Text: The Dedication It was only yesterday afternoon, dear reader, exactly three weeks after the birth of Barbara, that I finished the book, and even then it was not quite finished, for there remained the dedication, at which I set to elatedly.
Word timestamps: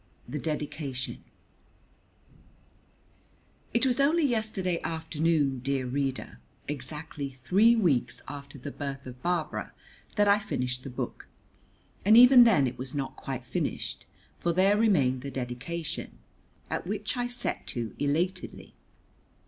The 0.27 0.39
Dedication 0.39 1.23
It 3.71 3.85
was 3.85 3.99
only 3.99 4.25
yesterday 4.25 4.81
afternoon, 4.83 5.59
dear 5.59 5.85
reader, 5.85 6.39
exactly 6.67 7.29
three 7.29 7.75
weeks 7.75 8.23
after 8.27 8.57
the 8.57 8.71
birth 8.71 9.05
of 9.05 9.21
Barbara, 9.21 9.73
that 10.15 10.27
I 10.27 10.39
finished 10.39 10.81
the 10.83 10.89
book, 10.89 11.27
and 12.03 12.17
even 12.17 12.45
then 12.45 12.65
it 12.65 12.79
was 12.79 12.95
not 12.95 13.15
quite 13.15 13.45
finished, 13.45 14.07
for 14.39 14.51
there 14.51 14.75
remained 14.75 15.21
the 15.21 15.29
dedication, 15.29 16.17
at 16.71 16.87
which 16.87 17.15
I 17.15 17.27
set 17.27 17.67
to 17.67 17.93
elatedly. 17.99 18.73